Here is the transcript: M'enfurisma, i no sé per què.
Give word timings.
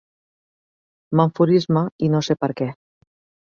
M'enfurisma, 1.19 1.85
i 2.09 2.11
no 2.15 2.23
sé 2.29 2.37
per 2.47 2.51
què. 2.63 2.71